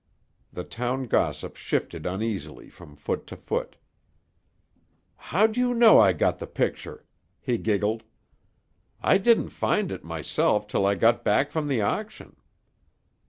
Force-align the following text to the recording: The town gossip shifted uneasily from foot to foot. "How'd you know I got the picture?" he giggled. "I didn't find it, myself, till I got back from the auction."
The 0.51 0.63
town 0.63 1.03
gossip 1.03 1.55
shifted 1.55 2.07
uneasily 2.07 2.69
from 2.71 2.95
foot 2.95 3.27
to 3.27 3.37
foot. 3.37 3.75
"How'd 5.15 5.57
you 5.57 5.75
know 5.75 5.99
I 5.99 6.11
got 6.11 6.39
the 6.39 6.47
picture?" 6.47 7.05
he 7.39 7.59
giggled. 7.59 8.01
"I 8.99 9.19
didn't 9.19 9.49
find 9.49 9.91
it, 9.91 10.03
myself, 10.03 10.67
till 10.67 10.87
I 10.87 10.95
got 10.95 11.23
back 11.23 11.51
from 11.51 11.67
the 11.67 11.81
auction." 11.81 12.35